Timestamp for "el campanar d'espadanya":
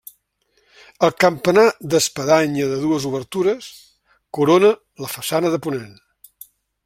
1.07-2.71